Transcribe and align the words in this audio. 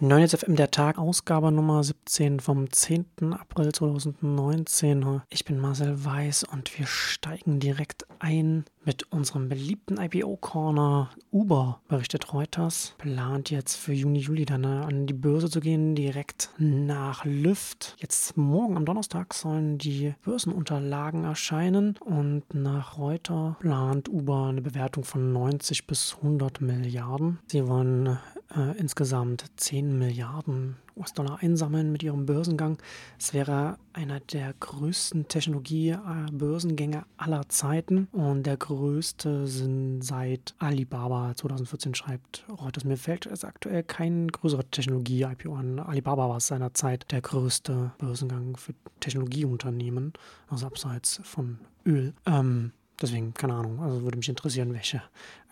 9 0.00 0.28
FM 0.28 0.54
der 0.54 0.70
Tag, 0.70 0.96
Ausgabe 0.96 1.50
Nummer 1.50 1.82
17 1.82 2.38
vom 2.38 2.70
10. 2.70 3.32
April 3.32 3.72
2019. 3.72 5.22
Ich 5.28 5.44
bin 5.44 5.58
Marcel 5.58 6.04
Weiß 6.04 6.44
und 6.44 6.78
wir 6.78 6.86
steigen 6.86 7.58
direkt 7.58 8.06
ein 8.20 8.64
mit 8.88 9.12
unserem 9.12 9.50
beliebten 9.50 9.98
IPO-Corner. 9.98 11.10
Uber, 11.30 11.78
berichtet 11.88 12.32
Reuters, 12.32 12.94
plant 12.96 13.50
jetzt 13.50 13.76
für 13.76 13.92
Juni, 13.92 14.18
Juli 14.18 14.46
dann 14.46 14.64
an 14.64 15.06
die 15.06 15.12
Börse 15.12 15.50
zu 15.50 15.60
gehen, 15.60 15.94
direkt 15.94 16.48
nach 16.56 17.26
Lüft. 17.26 17.94
Jetzt 17.98 18.38
morgen 18.38 18.78
am 18.78 18.86
Donnerstag 18.86 19.34
sollen 19.34 19.76
die 19.76 20.14
Börsenunterlagen 20.24 21.24
erscheinen 21.24 21.98
und 21.98 22.44
nach 22.54 22.96
Reuters 22.96 23.56
plant 23.58 24.08
Uber 24.08 24.46
eine 24.46 24.62
Bewertung 24.62 25.04
von 25.04 25.34
90 25.34 25.86
bis 25.86 26.16
100 26.22 26.62
Milliarden. 26.62 27.40
Sie 27.46 27.68
wollen 27.68 28.18
äh, 28.56 28.78
insgesamt 28.78 29.44
10 29.56 29.98
Milliarden 29.98 30.76
US-Dollar 30.98 31.38
einsammeln 31.40 31.92
mit 31.92 32.02
ihrem 32.02 32.26
Börsengang. 32.26 32.78
Es 33.18 33.34
wäre 33.34 33.78
einer 33.92 34.20
der 34.20 34.54
größten 34.58 35.28
Technologie-Börsengänge 35.28 37.04
aller 37.16 37.48
Zeiten 37.48 38.08
und 38.12 38.44
der 38.44 38.56
größte 38.56 39.46
sind 39.46 40.02
seit 40.02 40.54
Alibaba 40.58 41.34
2014 41.34 41.94
schreibt 41.94 42.44
Reuters. 42.48 42.84
Mir 42.84 42.96
fällt 42.96 43.26
es 43.26 43.44
aktuell 43.44 43.82
kein 43.82 44.28
größerer 44.28 44.70
Technologie-IPO 44.70 45.54
an. 45.54 45.78
Alibaba 45.78 46.28
war 46.28 46.40
seinerzeit 46.40 47.10
der 47.10 47.20
größte 47.20 47.92
Börsengang 47.98 48.56
für 48.56 48.74
Technologieunternehmen, 49.00 50.12
also 50.48 50.66
abseits 50.66 51.20
von 51.24 51.58
Öl. 51.86 52.14
Ähm, 52.26 52.72
deswegen, 53.00 53.34
keine 53.34 53.54
Ahnung, 53.54 53.80
also 53.80 54.02
würde 54.02 54.18
mich 54.18 54.28
interessieren, 54.28 54.72
welche 54.72 55.02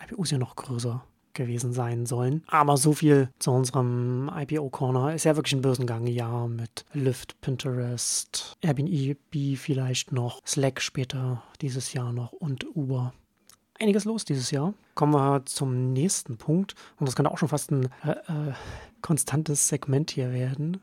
IPOs 0.03 0.29
hier 0.29 0.37
noch 0.37 0.55
größer 0.55 1.03
gewesen 1.37 1.71
sein 1.71 2.05
sollen. 2.05 2.43
Aber 2.47 2.75
so 2.75 2.91
viel 2.93 3.29
zu 3.39 3.51
unserem 3.51 4.29
IPO-Corner. 4.35 5.15
Ist 5.15 5.23
ja 5.23 5.35
wirklich 5.35 5.53
ein 5.53 5.61
Börsengang, 5.61 6.07
ja, 6.07 6.47
mit 6.47 6.85
Lyft, 6.93 7.39
Pinterest, 7.39 8.57
Airbnb 8.61 9.57
vielleicht 9.57 10.11
noch, 10.11 10.41
Slack 10.45 10.81
später 10.81 11.43
dieses 11.61 11.93
Jahr 11.93 12.11
noch 12.11 12.33
und 12.33 12.65
Uber. 12.75 13.13
Einiges 13.79 14.05
los 14.05 14.25
dieses 14.25 14.51
Jahr. 14.51 14.73
Kommen 14.95 15.13
wir 15.13 15.45
zum 15.45 15.93
nächsten 15.93 16.37
Punkt. 16.37 16.73
Und 16.99 17.07
das 17.07 17.15
könnte 17.15 17.31
auch 17.31 17.37
schon 17.37 17.49
fast 17.49 17.71
ein 17.71 17.89
äh, 18.03 18.11
äh, 18.11 18.53
konstantes 19.01 19.67
Segment 19.67 20.11
hier 20.11 20.33
werden 20.33 20.81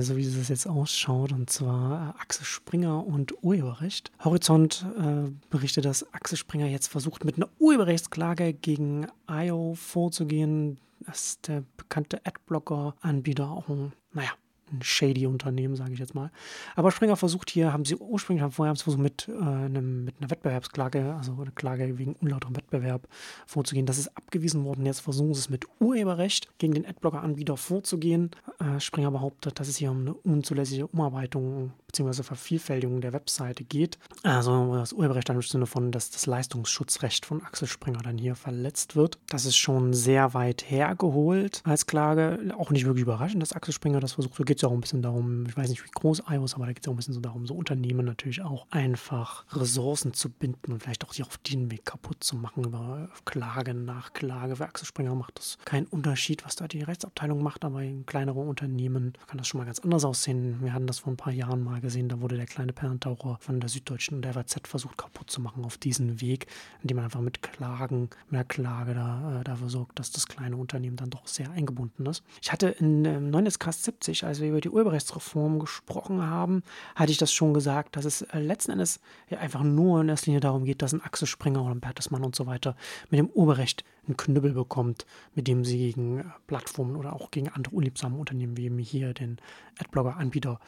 so 0.00 0.16
wie 0.16 0.22
es 0.22 0.48
jetzt 0.48 0.66
ausschaut, 0.66 1.32
und 1.32 1.50
zwar 1.50 2.14
äh, 2.16 2.20
Axel 2.20 2.44
Springer 2.44 3.06
und 3.06 3.42
Urheberrecht. 3.42 4.10
Horizont 4.24 4.86
äh, 4.98 5.30
berichtet, 5.50 5.84
dass 5.84 6.12
Axel 6.14 6.38
Springer 6.38 6.66
jetzt 6.66 6.88
versucht, 6.88 7.24
mit 7.24 7.36
einer 7.36 7.48
Urheberrechtsklage 7.58 8.54
gegen 8.54 9.06
IO 9.28 9.74
vorzugehen. 9.74 10.78
Das 11.00 11.26
ist 11.26 11.48
der 11.48 11.64
bekannte 11.76 12.24
Adblocker-Anbieter, 12.24 13.50
auch 13.50 13.68
naja, 14.12 14.30
ein 14.74 14.82
shady 14.82 15.26
Unternehmen, 15.26 15.76
sage 15.76 15.92
ich 15.92 15.98
jetzt 15.98 16.14
mal. 16.14 16.30
Aber 16.76 16.90
Springer 16.90 17.16
versucht 17.16 17.50
hier, 17.50 17.72
haben 17.72 17.84
sie 17.84 17.96
ursprünglich 17.96 18.42
haben 18.42 18.52
vorher 18.52 18.70
haben 18.70 18.76
sie 18.76 18.84
versucht, 18.84 19.02
mit, 19.02 19.28
äh, 19.28 19.42
einem, 19.42 20.04
mit 20.04 20.14
einer 20.20 20.30
Wettbewerbsklage, 20.30 21.14
also 21.14 21.36
eine 21.40 21.50
Klage 21.52 21.98
wegen 21.98 22.14
unlauterem 22.14 22.56
Wettbewerb 22.56 23.08
vorzugehen. 23.46 23.86
Das 23.86 23.98
ist 23.98 24.16
abgewiesen 24.16 24.64
worden. 24.64 24.86
Jetzt 24.86 25.00
versuchen 25.00 25.34
sie 25.34 25.40
es 25.40 25.50
mit 25.50 25.66
Urheberrecht 25.80 26.58
gegen 26.58 26.74
den 26.74 26.86
Adblocker-Anbieter 26.86 27.56
vorzugehen. 27.56 28.30
Äh, 28.58 28.80
Springer 28.80 29.10
behauptet, 29.10 29.58
dass 29.60 29.68
es 29.68 29.76
hier 29.76 29.90
um 29.90 30.00
eine 30.00 30.14
unzulässige 30.14 30.86
Umarbeitung 30.86 31.72
bzw. 31.94 32.22
Vervielfältigung 32.22 33.00
der 33.00 33.12
Webseite 33.12 33.64
geht. 33.64 33.98
Also 34.22 34.74
das 34.74 34.92
Urheberrecht 34.92 35.28
im 35.28 35.42
Sinne 35.42 35.66
von, 35.66 35.92
dass 35.92 36.10
das 36.10 36.26
Leistungsschutzrecht 36.26 37.26
von 37.26 37.42
Axel 37.42 37.68
Springer 37.68 38.02
dann 38.02 38.18
hier 38.18 38.34
verletzt 38.34 38.96
wird. 38.96 39.18
Das 39.28 39.44
ist 39.44 39.56
schon 39.56 39.94
sehr 39.94 40.34
weit 40.34 40.68
hergeholt 40.68 41.62
als 41.64 41.86
Klage. 41.86 42.54
Auch 42.58 42.70
nicht 42.70 42.84
wirklich 42.84 43.02
überraschend, 43.02 43.42
dass 43.42 43.52
Axel 43.52 43.74
Springer 43.74 44.00
das 44.00 44.12
versucht. 44.12 44.38
Da 44.38 44.44
geht 44.44 44.58
auch 44.64 44.72
ein 44.72 44.80
bisschen 44.80 45.02
darum, 45.02 45.46
ich 45.46 45.56
weiß 45.56 45.68
nicht, 45.68 45.84
wie 45.84 45.90
groß 45.90 46.24
iOS, 46.28 46.54
aber 46.54 46.66
da 46.66 46.72
geht 46.72 46.84
es 46.84 46.88
auch 46.88 46.92
ein 46.92 46.96
bisschen 46.96 47.14
so 47.14 47.20
darum, 47.20 47.46
so 47.46 47.54
Unternehmen 47.54 48.06
natürlich 48.06 48.42
auch 48.42 48.66
einfach 48.70 49.44
Ressourcen 49.52 50.12
zu 50.14 50.30
binden 50.30 50.72
und 50.72 50.82
vielleicht 50.82 51.04
auch 51.04 51.14
die 51.14 51.22
auf 51.22 51.38
den 51.38 51.70
Weg 51.70 51.84
kaputt 51.84 52.22
zu 52.22 52.36
machen 52.36 52.64
über 52.64 53.08
Klage 53.24 53.74
nach 53.74 54.12
Klage. 54.12 54.56
Für 54.56 54.64
Axel 54.64 54.86
Springer 54.86 55.14
macht 55.14 55.38
das 55.38 55.58
keinen 55.64 55.86
Unterschied, 55.86 56.44
was 56.44 56.56
da 56.56 56.68
die 56.68 56.82
Rechtsabteilung 56.82 57.42
macht, 57.42 57.64
aber 57.64 57.82
in 57.82 58.06
kleineren 58.06 58.48
Unternehmen 58.48 59.12
kann 59.26 59.38
das 59.38 59.48
schon 59.48 59.58
mal 59.58 59.64
ganz 59.64 59.80
anders 59.80 60.04
aussehen. 60.04 60.58
Wir 60.62 60.72
hatten 60.72 60.86
das 60.86 61.00
vor 61.00 61.12
ein 61.12 61.16
paar 61.16 61.32
Jahren 61.32 61.62
mal 61.62 61.80
gesehen, 61.80 62.08
da 62.08 62.20
wurde 62.20 62.36
der 62.36 62.46
kleine 62.46 62.72
Perlentaucher 62.72 63.38
von 63.40 63.60
der 63.60 63.68
Süddeutschen 63.68 64.16
und 64.16 64.22
der 64.22 64.34
FAZ 64.34 64.66
versucht 64.68 64.98
kaputt 64.98 65.30
zu 65.30 65.40
machen 65.40 65.64
auf 65.64 65.78
diesen 65.78 66.20
Weg, 66.20 66.46
indem 66.82 66.96
man 66.96 67.04
einfach 67.04 67.20
mit 67.20 67.42
Klagen, 67.42 68.10
mit 68.26 68.38
der 68.38 68.44
Klage 68.44 68.94
da, 68.94 69.40
äh, 69.40 69.44
dafür 69.44 69.68
sorgt, 69.68 69.98
dass 69.98 70.10
das 70.10 70.26
kleine 70.26 70.56
Unternehmen 70.56 70.96
dann 70.96 71.10
doch 71.10 71.26
sehr 71.26 71.50
eingebunden 71.50 72.06
ist. 72.06 72.22
Ich 72.42 72.52
hatte 72.52 72.68
in 72.68 73.04
ähm, 73.04 73.30
9 73.30 73.44
Cast 73.58 73.84
70, 73.84 74.24
als 74.24 74.40
wir 74.40 74.43
über 74.48 74.60
die 74.60 74.70
Urheberrechtsreform 74.70 75.58
gesprochen 75.58 76.22
haben, 76.22 76.62
hatte 76.94 77.12
ich 77.12 77.18
das 77.18 77.32
schon 77.32 77.54
gesagt, 77.54 77.96
dass 77.96 78.04
es 78.04 78.22
äh, 78.22 78.38
letzten 78.38 78.72
Endes 78.72 79.00
ja 79.28 79.38
einfach 79.38 79.62
nur 79.62 80.00
in 80.00 80.08
erster 80.08 80.26
Linie 80.26 80.40
darum 80.40 80.64
geht, 80.64 80.82
dass 80.82 80.92
ein 80.92 81.02
Axel 81.02 81.26
Springer 81.26 81.62
oder 81.62 81.74
ein 81.74 81.80
Bertelsmann 81.80 82.24
und 82.24 82.36
so 82.36 82.46
weiter 82.46 82.76
mit 83.10 83.18
dem 83.18 83.28
Urheberrecht 83.28 83.84
einen 84.06 84.16
Knüppel 84.16 84.52
bekommt, 84.52 85.06
mit 85.34 85.48
dem 85.48 85.64
sie 85.64 85.78
gegen 85.78 86.20
äh, 86.20 86.24
Plattformen 86.46 86.96
oder 86.96 87.12
auch 87.12 87.30
gegen 87.30 87.48
andere 87.48 87.74
unliebsame 87.74 88.16
Unternehmen 88.16 88.56
wie 88.56 88.82
hier 88.82 89.14
den 89.14 89.38
Adblogger-Anbieter 89.78 90.60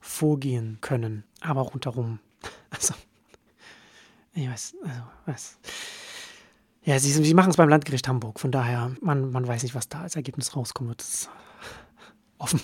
vorgehen 0.00 0.78
können. 0.80 1.24
Aber 1.40 1.62
rundherum. 1.62 2.18
Also, 2.70 2.94
ich 4.32 4.48
weiß, 4.48 4.76
also, 4.82 5.02
was. 5.26 5.58
Ja, 6.84 6.98
sie, 6.98 7.12
sie 7.12 7.34
machen 7.34 7.50
es 7.50 7.56
beim 7.56 7.68
Landgericht 7.68 8.08
Hamburg, 8.08 8.40
von 8.40 8.50
daher, 8.50 8.92
man, 9.00 9.30
man 9.30 9.46
weiß 9.46 9.62
nicht, 9.62 9.74
was 9.74 9.88
da 9.88 10.00
als 10.00 10.16
Ergebnis 10.16 10.56
rauskommt. 10.56 11.00
Das 11.00 11.08
ist 11.08 11.30
offen. 12.38 12.60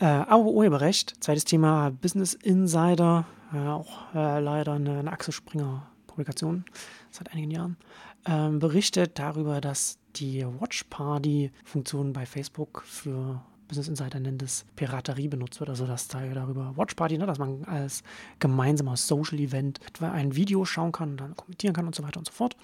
Äh, 0.00 0.06
aber 0.06 0.46
Urheberrecht, 0.46 1.22
zweites 1.22 1.44
Thema 1.44 1.90
Business 1.90 2.32
Insider, 2.32 3.26
äh, 3.52 3.58
auch 3.58 4.14
äh, 4.14 4.40
leider 4.40 4.72
eine, 4.72 4.98
eine 5.00 5.12
Axel 5.12 5.32
Springer 5.32 5.86
Publikation 6.06 6.64
seit 7.10 7.30
einigen 7.32 7.50
Jahren, 7.50 7.76
ähm, 8.24 8.58
berichtet 8.58 9.18
darüber, 9.18 9.60
dass 9.60 9.98
die 10.16 10.44
Watch 10.58 10.84
Party 10.84 11.52
Funktion 11.64 12.14
bei 12.14 12.24
Facebook 12.24 12.82
für 12.86 13.42
Business 13.68 13.88
Insider 13.88 14.18
nennt 14.18 14.42
es 14.42 14.64
Piraterie 14.74 15.28
benutzt 15.28 15.60
wird, 15.60 15.68
also 15.70 15.86
dass 15.86 16.08
da 16.08 16.20
darüber 16.26 16.76
Watch 16.76 16.94
Party, 16.94 17.18
ne, 17.18 17.26
dass 17.26 17.38
man 17.38 17.64
als 17.64 18.02
gemeinsamer 18.38 18.96
Social 18.96 19.38
Event 19.38 19.80
etwa 19.86 20.10
ein 20.10 20.34
Video 20.34 20.64
schauen 20.64 20.92
kann 20.92 21.10
und 21.10 21.20
dann 21.20 21.36
kommentieren 21.36 21.74
kann 21.74 21.86
und 21.86 21.94
so 21.94 22.02
weiter 22.02 22.18
und 22.18 22.26
so 22.26 22.32
fort. 22.32 22.56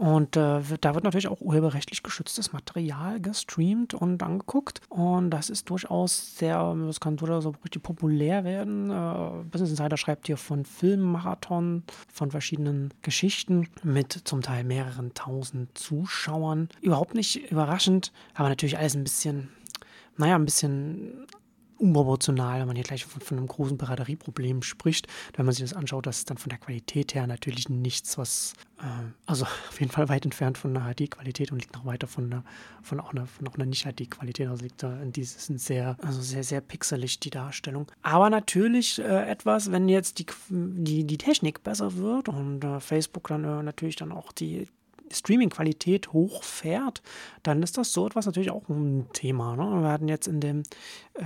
Und 0.00 0.34
äh, 0.34 0.62
da 0.80 0.94
wird 0.94 1.04
natürlich 1.04 1.28
auch 1.28 1.42
urheberrechtlich 1.42 2.02
geschütztes 2.02 2.54
Material 2.54 3.20
gestreamt 3.20 3.92
und 3.92 4.22
angeguckt. 4.22 4.80
Und 4.88 5.28
das 5.28 5.50
ist 5.50 5.68
durchaus 5.68 6.38
sehr, 6.38 6.74
das 6.86 7.00
kann 7.00 7.18
durchaus 7.18 7.44
so 7.44 7.54
richtig 7.62 7.82
populär 7.82 8.42
werden. 8.44 8.90
Äh, 8.90 9.44
Business 9.50 9.68
Insider 9.68 9.98
schreibt 9.98 10.26
hier 10.26 10.38
von 10.38 10.64
Filmmarathon, 10.64 11.82
von 12.10 12.30
verschiedenen 12.30 12.94
Geschichten 13.02 13.68
mit 13.82 14.22
zum 14.24 14.40
Teil 14.40 14.64
mehreren 14.64 15.12
tausend 15.12 15.76
Zuschauern. 15.76 16.70
Überhaupt 16.80 17.14
nicht 17.14 17.50
überraschend, 17.50 18.10
aber 18.32 18.48
natürlich 18.48 18.78
alles 18.78 18.94
ein 18.94 19.04
bisschen 19.04 19.50
naja, 20.16 20.34
ein 20.34 20.44
bisschen 20.46 21.26
unproportional, 21.80 22.60
wenn 22.60 22.66
man 22.66 22.76
hier 22.76 22.84
gleich 22.84 23.04
von, 23.04 23.20
von, 23.20 23.38
einem 23.38 23.46
großen 23.46 23.78
Piraterieproblem 23.78 24.62
spricht. 24.62 25.06
Wenn 25.34 25.46
man 25.46 25.54
sich 25.54 25.64
das 25.64 25.74
anschaut, 25.74 26.06
das 26.06 26.18
ist 26.18 26.30
dann 26.30 26.36
von 26.36 26.50
der 26.50 26.58
Qualität 26.58 27.14
her 27.14 27.26
natürlich 27.26 27.68
nichts, 27.68 28.18
was, 28.18 28.52
äh, 28.78 28.84
also 29.26 29.44
auf 29.68 29.80
jeden 29.80 29.90
Fall 29.90 30.08
weit 30.08 30.24
entfernt 30.24 30.58
von 30.58 30.76
einer 30.76 30.94
HD-Qualität 30.94 31.52
und 31.52 31.58
liegt 31.58 31.74
noch 31.74 31.86
weiter 31.86 32.06
von 32.06 32.26
einer, 32.26 32.44
von 32.82 33.00
auch 33.00 33.12
einer, 33.12 33.26
einer 33.54 33.66
Nicht-HD-Qualität. 33.66 34.48
Also 34.48 34.62
liegt 34.62 34.82
da 34.82 35.00
in 35.00 35.12
dieses 35.12 35.46
sehr, 35.46 35.96
also 36.02 36.20
sehr, 36.20 36.44
sehr 36.44 36.60
pixelig 36.60 37.20
die 37.20 37.30
Darstellung. 37.30 37.90
Aber 38.02 38.30
natürlich 38.30 38.98
äh, 38.98 39.30
etwas, 39.30 39.72
wenn 39.72 39.88
jetzt 39.88 40.18
die, 40.18 40.26
die, 40.48 41.04
die 41.04 41.18
Technik 41.18 41.62
besser 41.62 41.96
wird 41.96 42.28
und 42.28 42.62
äh, 42.62 42.80
Facebook 42.80 43.28
dann 43.28 43.44
äh, 43.44 43.62
natürlich 43.62 43.96
dann 43.96 44.12
auch 44.12 44.32
die 44.32 44.68
Streaming-Qualität 45.12 46.12
hochfährt, 46.12 47.02
dann 47.42 47.62
ist 47.62 47.78
das 47.78 47.92
so 47.92 48.06
etwas 48.06 48.26
natürlich 48.26 48.50
auch 48.50 48.68
ein 48.68 49.08
Thema. 49.12 49.56
Ne? 49.56 49.82
Wir 49.82 49.90
hatten 49.90 50.08
jetzt 50.08 50.28
in 50.28 50.40
dem, 50.40 50.62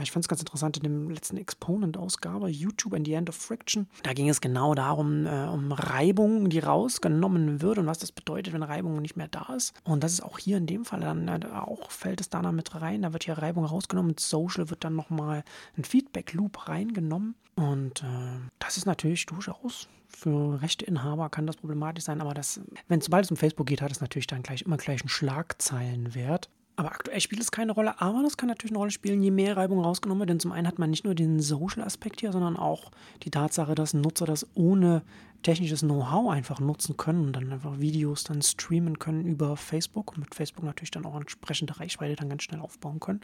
ich 0.03 0.13
fand 0.13 0.25
es 0.25 0.29
ganz 0.29 0.41
interessant, 0.41 0.77
in 0.77 0.83
dem 0.83 1.11
letzten 1.11 1.37
Exponent-Ausgabe, 1.37 2.49
YouTube 2.49 2.95
and 2.95 3.07
the 3.07 3.15
End 3.15 3.29
of 3.29 3.37
Friction, 3.37 3.89
da 4.03 4.13
ging 4.13 4.29
es 4.29 4.41
genau 4.41 4.75
darum, 4.75 5.27
äh, 5.27 5.47
um 5.47 5.73
Reibung, 5.73 6.49
die 6.49 6.59
rausgenommen 6.59 7.61
wird 7.61 7.79
und 7.79 7.87
was 7.87 7.99
das 7.99 8.13
bedeutet, 8.13 8.53
wenn 8.53 8.63
Reibung 8.63 9.01
nicht 9.01 9.17
mehr 9.17 9.29
da 9.29 9.55
ist. 9.55 9.75
Und 9.85 10.05
das 10.05 10.13
ist 10.13 10.23
auch 10.23 10.39
hier 10.39 10.57
in 10.57 10.67
dem 10.67 10.85
Fall 10.85 11.01
dann 11.01 11.29
äh, 11.29 11.47
auch, 11.53 11.91
fällt 11.91 12.21
es 12.21 12.29
da 12.29 12.45
mit 12.53 12.75
rein, 12.75 13.03
da 13.03 13.13
wird 13.13 13.25
hier 13.25 13.39
Reibung 13.39 13.65
rausgenommen, 13.65 14.17
Social 14.19 14.71
wird 14.71 14.85
dann 14.85 14.97
nochmal 14.97 15.45
ein 15.77 15.85
Feedback-Loop 15.85 16.69
reingenommen. 16.69 17.35
Und 17.57 18.03
äh, 18.03 18.41
das 18.59 18.77
ist 18.77 18.87
natürlich 18.87 19.27
durchaus 19.27 19.89
für 20.15 20.63
Rechteinhaber 20.63 21.29
kann 21.29 21.47
das 21.47 21.57
problematisch 21.57 22.05
sein, 22.05 22.21
aber 22.21 22.35
das, 22.35 22.61
wenn 22.89 23.01
sobald 23.01 23.25
es 23.25 23.31
um 23.31 23.37
Facebook 23.37 23.67
geht, 23.67 23.83
hat 23.83 23.91
es 23.91 24.01
natürlich 24.01 24.27
dann 24.27 24.43
gleich 24.43 24.63
immer 24.63 24.77
gleich 24.77 25.03
einen 25.03 25.09
Schlagzeilenwert. 25.09 26.49
Aber 26.77 26.91
aktuell 26.91 27.21
spielt 27.21 27.41
es 27.41 27.53
keine 27.53 27.73
Rolle, 27.73 28.01
aber 28.01 28.23
das 28.23 28.37
kann 28.37 28.49
natürlich 28.49 28.73
eine 28.73 28.79
Rolle 28.79 28.91
spielen, 28.91 29.23
je 29.23 29.31
mehr 29.31 29.57
Reibung 29.57 29.81
rausgenommen 29.81 30.21
wird. 30.21 30.31
Denn 30.31 30.41
zum 30.41 30.53
einen 30.53 30.67
hat 30.67 30.79
man 30.79 30.91
nicht 30.91 31.05
nur 31.05 31.15
den 31.15 31.41
Social-Aspekt 31.41 32.21
hier, 32.21 32.33
sondern 32.33 32.57
auch 32.57 32.91
die 33.23 33.31
Tatsache, 33.31 33.75
dass 33.75 33.95
ein 33.95 34.01
Nutzer 34.01 34.27
das 34.27 34.47
ohne 34.55 35.03
technisches 35.45 35.81
Know-how 35.81 36.33
einfach 36.33 36.59
nutzen 36.59 36.97
können 36.97 37.27
und 37.27 37.33
dann 37.35 37.53
einfach 37.53 37.79
Videos 37.79 38.25
dann 38.25 38.43
streamen 38.43 38.99
können 38.99 39.25
über 39.25 39.57
Facebook 39.57 40.13
und 40.13 40.19
mit 40.19 40.35
Facebook 40.35 40.65
natürlich 40.65 40.91
dann 40.91 41.07
auch 41.07 41.15
entsprechende 41.15 41.79
Reichweite 41.79 42.17
dann 42.17 42.31
ganz 42.31 42.43
schnell 42.43 42.61
aufbauen 42.61 42.99
können. 42.99 43.21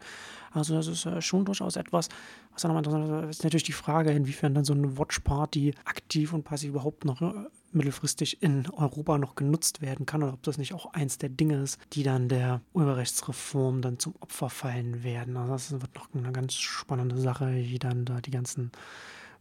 Also 0.53 0.75
das 0.75 0.87
ist 0.87 1.07
äh, 1.07 1.21
schon 1.21 1.45
durchaus 1.45 1.77
etwas, 1.77 2.09
was 2.53 2.63
dann 2.63 2.73
nochmal 2.73 2.85
interessant 2.85 3.31
ist. 3.31 3.39
ist 3.39 3.45
natürlich 3.45 3.65
die 3.65 3.73
Frage, 3.73 4.13
inwiefern 4.13 4.55
dann 4.55 4.65
so 4.65 4.73
eine 4.73 4.97
Watch-Party 4.97 5.75
aktiv 5.85 6.33
und 6.33 6.45
passiv 6.45 6.71
überhaupt 6.71 7.05
noch 7.05 7.21
äh, 7.21 7.33
mittelfristig 7.73 8.43
in 8.43 8.69
Europa 8.71 9.19
noch 9.19 9.35
genutzt 9.35 9.81
werden 9.81 10.07
kann 10.07 10.23
oder 10.23 10.35
ob 10.35 10.43
das 10.43 10.59
nicht 10.59 10.75
auch 10.75 10.93
eins 10.93 11.19
der 11.19 11.29
Dinge 11.29 11.63
ist, 11.63 11.79
die 11.93 12.03
dann 12.03 12.29
der 12.29 12.61
Urheberrechtsreform 12.73 13.83
dann 13.83 13.99
zum 13.99 14.15
Opfer 14.21 14.51
fallen 14.51 15.03
werden. 15.03 15.37
Also 15.37 15.53
das 15.53 15.73
wird 15.73 15.95
noch 15.95 16.09
eine 16.15 16.33
ganz 16.33 16.55
spannende 16.55 17.17
Sache, 17.19 17.55
wie 17.55 17.79
dann 17.79 18.05
da 18.05 18.21
die 18.21 18.31
ganzen 18.31 18.73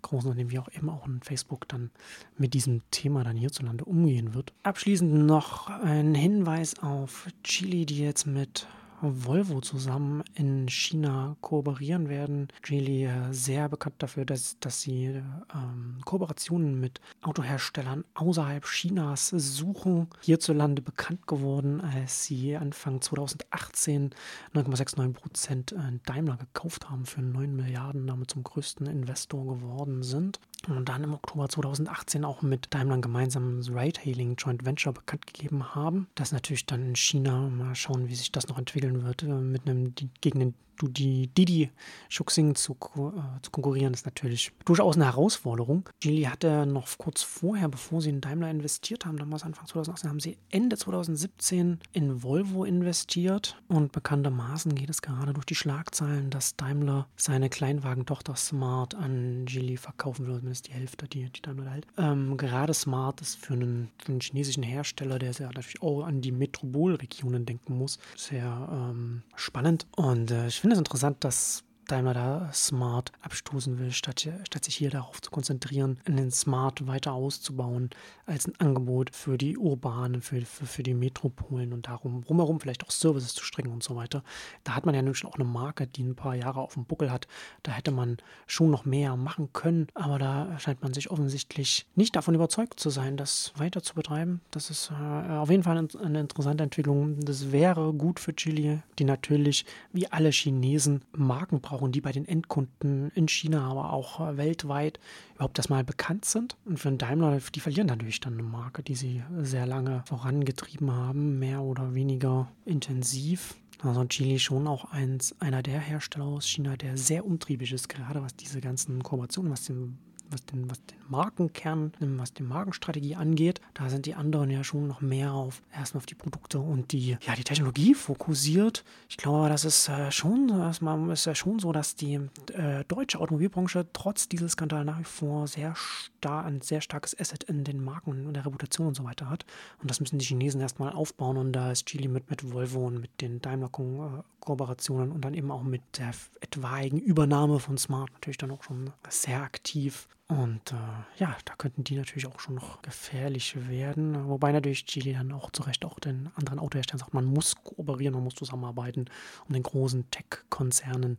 großen 0.01 0.29
Unternehmen 0.29 0.51
wie 0.51 0.59
auch 0.59 0.71
eben 0.71 0.89
auch 0.89 1.05
in 1.07 1.21
Facebook 1.21 1.67
dann 1.67 1.91
mit 2.37 2.53
diesem 2.53 2.81
Thema 2.91 3.23
dann 3.23 3.35
hierzulande 3.35 3.85
umgehen 3.85 4.33
wird. 4.33 4.53
Abschließend 4.63 5.13
noch 5.25 5.69
ein 5.69 6.15
Hinweis 6.15 6.79
auf 6.79 7.27
Chile, 7.43 7.85
die 7.85 7.99
jetzt 7.99 8.25
mit 8.25 8.67
Volvo 9.01 9.61
zusammen 9.61 10.23
in 10.35 10.67
China 10.67 11.35
kooperieren 11.41 12.09
werden. 12.09 12.47
Geely 12.61 13.05
äh, 13.05 13.31
sehr 13.31 13.69
bekannt 13.69 13.95
dafür, 13.99 14.25
dass, 14.25 14.59
dass 14.59 14.81
sie 14.81 15.21
ähm, 15.53 15.97
Kooperationen 16.05 16.79
mit 16.79 17.01
Autoherstellern 17.21 18.03
außerhalb 18.13 18.65
Chinas 18.65 19.29
suchen. 19.29 20.07
Hierzulande 20.21 20.81
bekannt 20.81 21.27
geworden, 21.27 21.81
als 21.81 22.25
sie 22.25 22.55
Anfang 22.55 23.01
2018 23.01 24.11
9,69 24.53 25.13
Prozent 25.13 25.75
Daimler 26.05 26.37
gekauft 26.37 26.89
haben 26.89 27.05
für 27.05 27.21
9 27.21 27.55
Milliarden, 27.55 28.07
damit 28.07 28.31
zum 28.31 28.43
größten 28.43 28.87
Investor 28.87 29.45
geworden 29.45 30.03
sind. 30.03 30.39
Und 30.67 30.89
dann 30.89 31.03
im 31.03 31.13
Oktober 31.13 31.47
2018 31.47 32.25
auch 32.25 32.41
mit 32.41 32.73
Daimler 32.73 32.99
gemeinsam 32.99 33.57
das 33.57 33.69
Ride-Hailing 33.69 34.35
Joint 34.35 34.65
Venture 34.65 34.93
bekannt 34.93 35.25
gegeben 35.25 35.73
haben. 35.73 36.07
Das 36.15 36.31
natürlich 36.31 36.65
dann 36.65 36.81
in 36.81 36.95
China 36.95 37.49
mal 37.49 37.75
schauen, 37.75 38.09
wie 38.09 38.15
sich 38.15 38.31
das 38.31 38.47
noch 38.47 38.57
entwickeln 38.57 39.03
wird, 39.03 39.23
äh, 39.23 39.27
mit 39.27 39.67
einem 39.67 39.93
gegen 40.21 40.39
den 40.39 40.53
du 40.79 40.87
die 40.87 41.27
Didi 41.27 41.69
Schuxing 42.07 42.55
zu, 42.55 42.73
äh, 42.73 43.41
zu 43.41 43.51
konkurrieren, 43.51 43.93
ist 43.93 44.05
natürlich 44.05 44.51
durchaus 44.65 44.95
eine 44.95 45.05
Herausforderung. 45.05 45.87
Geely 45.99 46.23
hatte 46.23 46.65
noch 46.65 46.87
kurz 46.97 47.21
vorher, 47.21 47.67
bevor 47.69 48.01
sie 48.01 48.09
in 48.09 48.21
Daimler 48.21 48.49
investiert 48.49 49.05
haben, 49.05 49.17
damals 49.17 49.43
Anfang 49.43 49.67
2018, 49.67 50.09
haben 50.09 50.19
sie 50.19 50.37
Ende 50.49 50.77
2017 50.77 51.79
in 51.93 52.23
Volvo 52.23 52.65
investiert 52.65 53.61
und 53.67 53.91
bekanntermaßen 53.91 54.73
geht 54.75 54.89
es 54.89 55.01
gerade 55.01 55.33
durch 55.33 55.45
die 55.45 55.55
Schlagzeilen, 55.55 56.29
dass 56.29 56.55
Daimler 56.55 57.07
seine 57.15 57.49
Kleinwagentochter 57.49 58.35
Smart 58.35 58.95
an 58.95 59.45
Geely 59.45 59.77
verkaufen 59.77 60.25
will, 60.25 60.37
zumindest 60.37 60.67
die 60.67 60.73
Hälfte, 60.73 61.07
die, 61.07 61.29
die 61.29 61.41
Daimler 61.41 61.71
hält. 61.71 61.87
Ähm, 61.97 62.37
gerade 62.37 62.73
Smart 62.73 63.21
ist 63.21 63.37
für 63.37 63.53
einen, 63.53 63.91
für 63.97 64.11
einen, 64.11 64.21
chinesischen 64.21 64.63
Hersteller, 64.63 65.19
der 65.19 65.33
sehr 65.33 65.47
natürlich 65.47 65.81
auch 65.81 66.03
an 66.03 66.21
die 66.21 66.31
Metropolregionen 66.31 67.45
denken 67.45 67.77
muss, 67.77 67.99
sehr 68.15 68.69
ähm, 68.71 69.23
spannend 69.35 69.85
und 69.95 70.31
äh, 70.31 70.47
ich 70.47 70.59
finde 70.59 70.68
finde 70.69 70.75
es 70.75 70.79
interessant, 70.79 71.23
dass 71.23 71.63
Daimler 71.91 72.13
da 72.13 72.49
smart 72.53 73.11
abstoßen 73.21 73.79
will, 73.79 73.91
statt, 73.91 74.27
statt 74.43 74.63
sich 74.63 74.75
hier 74.75 74.91
darauf 74.91 75.21
zu 75.21 75.31
konzentrieren, 75.31 75.99
den 76.07 76.31
Smart 76.31 76.85
weiter 76.87 77.13
auszubauen 77.13 77.89
als 78.25 78.47
ein 78.47 78.53
Angebot 78.59 79.15
für 79.15 79.37
die 79.37 79.57
Urbanen, 79.57 80.21
für, 80.21 80.41
für, 80.41 80.65
für 80.65 80.83
die 80.83 80.93
Metropolen 80.93 81.73
und 81.73 81.87
darum 81.87 82.23
drumherum 82.23 82.59
vielleicht 82.59 82.85
auch 82.85 82.91
Services 82.91 83.33
zu 83.33 83.43
stricken 83.43 83.71
und 83.71 83.81
so 83.81 83.95
weiter. 83.95 84.23
Da 84.63 84.75
hat 84.75 84.85
man 84.85 84.93
ja 84.93 85.01
nun 85.01 85.15
schon 85.15 85.31
auch 85.31 85.35
eine 85.35 85.45
Marke, 85.45 85.87
die 85.87 86.03
ein 86.03 86.15
paar 86.15 86.35
Jahre 86.35 86.61
auf 86.61 86.75
dem 86.75 86.85
Buckel 86.85 87.11
hat. 87.11 87.27
Da 87.63 87.71
hätte 87.71 87.91
man 87.91 88.17
schon 88.45 88.69
noch 88.69 88.85
mehr 88.85 89.15
machen 89.15 89.51
können, 89.51 89.87
aber 89.95 90.19
da 90.19 90.59
scheint 90.59 90.83
man 90.83 90.93
sich 90.93 91.09
offensichtlich 91.09 91.87
nicht 91.95 92.15
davon 92.15 92.35
überzeugt 92.35 92.79
zu 92.79 92.91
sein, 92.91 93.17
das 93.17 93.53
weiter 93.57 93.81
zu 93.81 93.95
betreiben. 93.95 94.41
Das 94.51 94.69
ist 94.69 94.91
äh, 94.91 95.31
auf 95.31 95.49
jeden 95.49 95.63
Fall 95.63 95.77
eine 95.77 96.19
interessante 96.19 96.63
Entwicklung. 96.63 97.19
Das 97.19 97.51
wäre 97.51 97.93
gut 97.93 98.19
für 98.19 98.35
Chile, 98.35 98.83
die 98.99 99.05
natürlich 99.05 99.65
wie 99.91 100.07
alle 100.07 100.29
Chinesen 100.29 101.03
Marken 101.13 101.61
brauchen 101.61 101.78
brauchen, 101.79 101.91
die 101.91 102.01
bei 102.01 102.11
den 102.11 102.27
Endkunden 102.27 103.11
in 103.15 103.27
China, 103.27 103.69
aber 103.69 103.93
auch 103.93 104.19
äh, 104.19 104.37
weltweit 104.37 104.99
überhaupt 105.35 105.57
erstmal 105.57 105.83
bekannt 105.83 106.25
sind. 106.25 106.57
Und 106.65 106.77
für 106.77 106.89
einen 106.89 106.97
Daimler, 106.97 107.39
die 107.53 107.59
verlieren 107.59 107.87
natürlich 107.87 108.19
dann 108.19 108.33
eine 108.33 108.43
Marke, 108.43 108.83
die 108.83 108.95
sie 108.95 109.23
sehr 109.41 109.65
lange 109.65 110.03
vorangetrieben 110.05 110.91
haben, 110.91 111.39
mehr 111.39 111.61
oder 111.61 111.95
weniger 111.95 112.51
intensiv. 112.65 113.55
Also 113.81 114.03
Chili 114.05 114.39
schon 114.39 114.67
auch 114.67 114.91
eins, 114.91 115.33
einer 115.39 115.63
der 115.63 115.79
Hersteller 115.79 116.25
aus 116.25 116.45
China, 116.45 116.75
der 116.75 116.97
sehr 116.97 117.25
umtriebig 117.25 117.71
ist, 117.71 117.87
gerade 117.87 118.21
was 118.21 118.35
diese 118.35 118.59
ganzen 118.59 119.01
Kooperationen, 119.03 119.51
was 119.51 119.63
den 119.63 119.97
was 120.31 120.45
den, 120.45 120.69
was 120.69 120.83
den 120.85 120.97
Markenkern, 121.07 121.91
was 121.99 122.33
die 122.33 122.43
Markenstrategie 122.43 123.15
angeht. 123.15 123.61
Da 123.73 123.89
sind 123.89 124.05
die 124.05 124.15
anderen 124.15 124.49
ja 124.49 124.63
schon 124.63 124.87
noch 124.87 125.01
mehr 125.01 125.33
auf 125.33 125.61
erstmal 125.73 125.99
auf 125.99 126.05
die 126.05 126.15
Produkte 126.15 126.59
und 126.59 126.91
die, 126.91 127.17
ja, 127.21 127.35
die 127.35 127.43
Technologie 127.43 127.93
fokussiert. 127.93 128.83
Ich 129.07 129.17
glaube, 129.17 129.49
das 129.49 129.65
ist 129.65 129.89
äh, 129.89 130.11
schon, 130.11 130.47
das 130.47 131.27
ist 131.27 131.37
schon 131.37 131.59
so, 131.59 131.71
dass 131.71 131.95
die 131.95 132.19
äh, 132.53 132.83
deutsche 132.87 133.19
Automobilbranche 133.19 133.87
trotz 133.93 134.29
dieses 134.29 134.53
Skandal 134.53 134.85
nach 134.85 134.99
wie 134.99 135.03
vor 135.03 135.47
sehr 135.47 135.75
star 135.75 136.45
ein 136.45 136.61
sehr 136.61 136.81
starkes 136.81 137.19
Asset 137.19 137.43
in 137.45 137.63
den 137.63 137.83
Marken 137.83 138.27
und 138.27 138.33
der 138.33 138.45
Reputation 138.45 138.87
und 138.87 138.95
so 138.95 139.03
weiter 139.03 139.29
hat. 139.29 139.45
Und 139.81 139.89
das 139.89 139.99
müssen 139.99 140.19
die 140.19 140.25
Chinesen 140.25 140.61
erstmal 140.61 140.93
aufbauen 140.93 141.37
und 141.37 141.53
da 141.53 141.71
ist 141.71 141.85
Chile 141.87 142.09
mit, 142.09 142.29
mit 142.29 142.51
Volvo 142.51 142.87
und 142.87 142.99
mit 142.99 143.21
den 143.21 143.41
Daimler-Kooperationen 143.41 145.11
und 145.11 145.25
dann 145.25 145.33
eben 145.33 145.51
auch 145.51 145.63
mit 145.63 145.81
der 145.97 146.11
etwaigen 146.41 146.99
Übernahme 146.99 147.59
von 147.59 147.77
Smart 147.77 148.11
natürlich 148.13 148.37
dann 148.37 148.51
auch 148.51 148.63
schon 148.63 148.91
sehr 149.09 149.41
aktiv 149.41 150.07
und 150.29 150.73
äh, 150.73 150.75
ja, 151.17 151.35
da 151.43 151.55
könnten 151.57 151.83
die 151.83 151.95
natürlich 151.95 152.27
auch 152.27 152.39
schon 152.39 152.53
noch 152.53 152.83
gefährlich 152.83 153.67
werden. 153.67 154.29
Wobei 154.29 154.51
natürlich 154.51 154.85
Geely 154.85 155.13
dann 155.13 155.31
auch 155.31 155.49
zu 155.49 155.63
Recht 155.63 155.83
auch 155.83 155.99
den 155.99 156.29
anderen 156.35 156.59
Autoherstellern 156.59 156.99
sagt, 156.99 157.15
man 157.15 157.25
muss 157.25 157.55
kooperieren, 157.63 158.13
man 158.13 158.23
muss 158.23 158.35
zusammenarbeiten, 158.35 159.05
um 159.47 159.53
den 159.53 159.63
großen 159.63 160.11
Tech-Konzernen, 160.11 161.17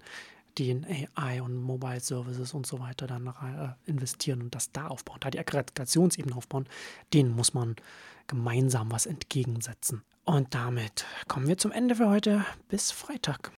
die 0.59 0.71
in 0.71 0.87
AI 1.17 1.43
und 1.43 1.61
Mobile 1.61 1.99
Services 1.99 2.55
und 2.55 2.67
so 2.67 2.79
weiter 2.79 3.09
dann 3.09 3.27
äh, 3.27 3.91
investieren 3.91 4.43
und 4.43 4.55
das 4.55 4.71
da 4.71 4.87
aufbauen, 4.87 5.19
da 5.21 5.31
die 5.31 5.41
Aggregationsebene 5.41 6.37
aufbauen, 6.37 6.69
denen 7.13 7.35
muss 7.35 7.53
man 7.53 7.75
gemeinsam 8.29 8.93
was 8.93 9.07
entgegensetzen. 9.07 10.03
Und 10.25 10.55
damit 10.55 11.05
kommen 11.27 11.49
wir 11.49 11.59
zum 11.59 11.73
Ende 11.73 11.97
für 11.97 12.09
heute. 12.09 12.45
Bis 12.69 12.93
Freitag. 12.93 13.49